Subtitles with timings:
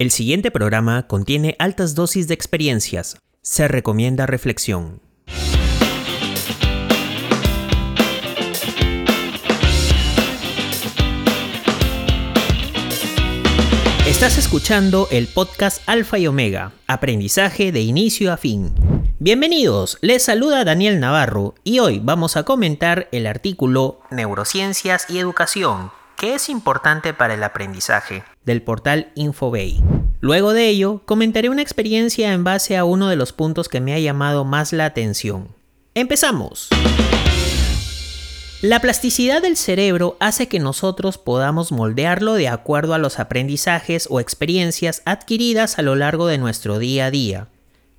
[0.00, 3.18] El siguiente programa contiene altas dosis de experiencias.
[3.42, 5.02] Se recomienda reflexión.
[14.06, 18.72] Estás escuchando el podcast Alfa y Omega, aprendizaje de inicio a fin.
[19.18, 25.90] Bienvenidos, les saluda Daniel Navarro y hoy vamos a comentar el artículo Neurociencias y Educación,
[26.20, 29.82] que es importante para el aprendizaje, del portal Infobay.
[30.20, 33.94] Luego de ello, comentaré una experiencia en base a uno de los puntos que me
[33.94, 35.56] ha llamado más la atención.
[35.94, 36.68] ¡Empezamos!
[38.60, 44.20] La plasticidad del cerebro hace que nosotros podamos moldearlo de acuerdo a los aprendizajes o
[44.20, 47.48] experiencias adquiridas a lo largo de nuestro día a día.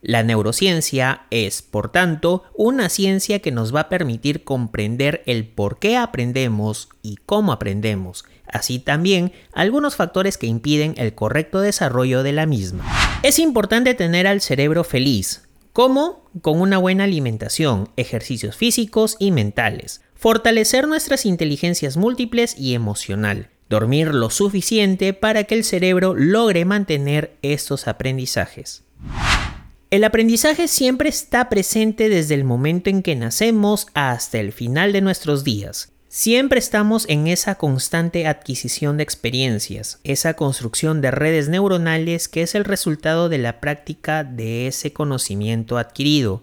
[0.02, 5.78] La neurociencia es, por tanto, una ciencia que nos va a permitir comprender el por
[5.78, 12.32] qué aprendemos y cómo aprendemos, así también algunos factores que impiden el correcto desarrollo de
[12.32, 12.84] la misma.
[13.22, 20.02] Es importante tener al cerebro feliz, como con una buena alimentación, ejercicios físicos y mentales,
[20.16, 27.38] fortalecer nuestras inteligencias múltiples y emocional, dormir lo suficiente para que el cerebro logre mantener
[27.44, 28.84] estos aprendizajes.
[29.92, 35.02] El aprendizaje siempre está presente desde el momento en que nacemos hasta el final de
[35.02, 35.92] nuestros días.
[36.08, 42.56] Siempre estamos en esa constante adquisición de experiencias, esa construcción de redes neuronales que es
[42.56, 46.42] el resultado de la práctica de ese conocimiento adquirido.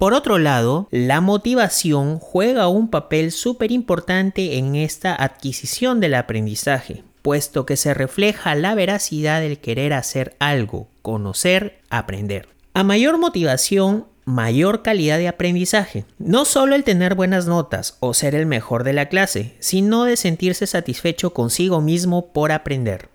[0.00, 7.04] Por otro lado, la motivación juega un papel súper importante en esta adquisición del aprendizaje,
[7.22, 12.48] puesto que se refleja la veracidad del querer hacer algo, conocer, aprender.
[12.74, 16.04] A mayor motivación, mayor calidad de aprendizaje.
[16.18, 20.16] No solo el tener buenas notas o ser el mejor de la clase, sino de
[20.16, 23.08] sentirse satisfecho consigo mismo por aprender.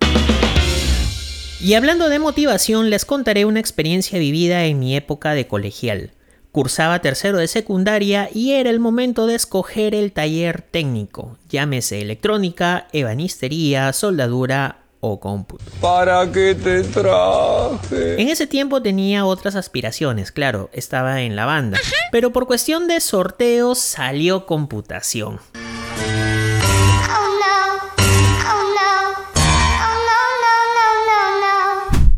[1.60, 6.10] Y hablando de motivación, les contaré una experiencia vivida en mi época de colegial.
[6.54, 12.86] Cursaba tercero de secundaria y era el momento de escoger el taller técnico, llámese electrónica,
[12.92, 15.64] ebanistería, soldadura o cómputo.
[15.80, 18.22] ¿Para qué te traje?
[18.22, 21.80] En ese tiempo tenía otras aspiraciones, claro, estaba en la banda,
[22.12, 25.40] pero por cuestión de sorteo salió computación.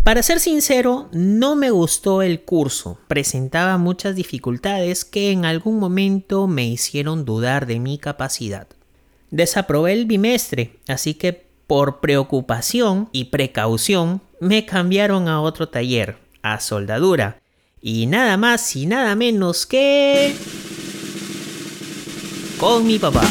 [0.07, 2.97] Para ser sincero, no me gustó el curso.
[3.09, 8.69] Presentaba muchas dificultades que en algún momento me hicieron dudar de mi capacidad.
[9.33, 16.61] Desaprobé el bimestre, así que por preocupación y precaución me cambiaron a otro taller, a
[16.61, 17.41] soldadura.
[17.83, 20.37] Y nada más y nada menos que...
[22.61, 23.29] con mi papá.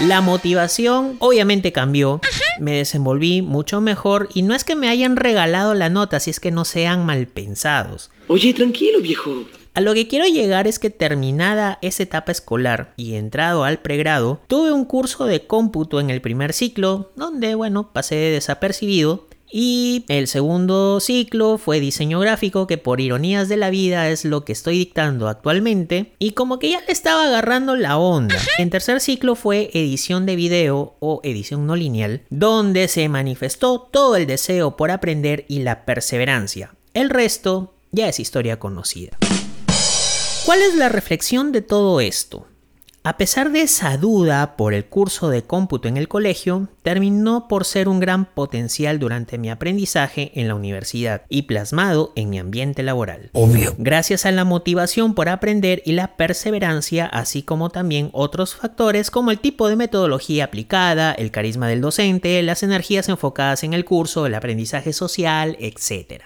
[0.00, 2.20] La motivación obviamente cambió,
[2.62, 6.38] me desenvolví mucho mejor y no es que me hayan regalado la nota, si es
[6.38, 8.10] que no sean mal pensados.
[8.28, 9.44] Oye, tranquilo, viejo.
[9.74, 14.40] A lo que quiero llegar es que terminada esa etapa escolar y entrado al pregrado,
[14.46, 20.28] tuve un curso de cómputo en el primer ciclo, donde, bueno, pasé desapercibido, y el
[20.28, 24.78] segundo ciclo fue diseño gráfico, que por ironías de la vida es lo que estoy
[24.78, 26.14] dictando actualmente.
[26.18, 28.36] Y como que ya le estaba agarrando la onda.
[28.56, 34.16] En tercer ciclo fue edición de video o edición no lineal, donde se manifestó todo
[34.16, 36.74] el deseo por aprender y la perseverancia.
[36.94, 39.18] El resto ya es historia conocida.
[40.46, 42.46] ¿Cuál es la reflexión de todo esto?
[43.04, 47.64] A pesar de esa duda por el curso de cómputo en el colegio, terminó por
[47.64, 52.84] ser un gran potencial durante mi aprendizaje en la universidad y plasmado en mi ambiente
[52.84, 53.30] laboral.
[53.32, 53.74] Obvio.
[53.76, 59.32] Gracias a la motivación por aprender y la perseverancia, así como también otros factores como
[59.32, 64.26] el tipo de metodología aplicada, el carisma del docente, las energías enfocadas en el curso,
[64.26, 66.22] el aprendizaje social, etc.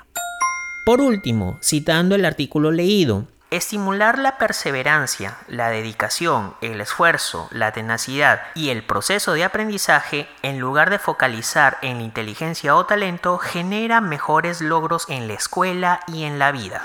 [0.84, 3.24] Por último, citando el artículo leído,
[3.56, 10.58] Estimular la perseverancia, la dedicación, el esfuerzo, la tenacidad y el proceso de aprendizaje, en
[10.58, 16.38] lugar de focalizar en inteligencia o talento, genera mejores logros en la escuela y en
[16.38, 16.82] la vida.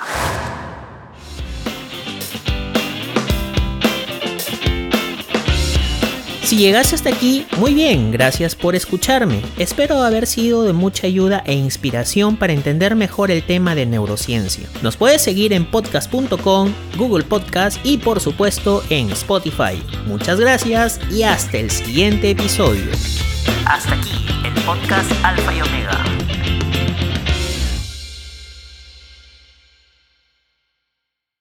[6.51, 9.41] Si llegaste hasta aquí, muy bien, gracias por escucharme.
[9.57, 14.67] Espero haber sido de mucha ayuda e inspiración para entender mejor el tema de neurociencia.
[14.81, 19.81] Nos puedes seguir en podcast.com, Google Podcast y por supuesto en Spotify.
[20.07, 22.83] Muchas gracias y hasta el siguiente episodio.
[23.65, 26.20] Hasta aquí el podcast Alfa y Omega.